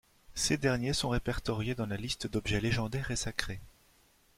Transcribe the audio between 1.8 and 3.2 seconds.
la liste d'objets légendaires et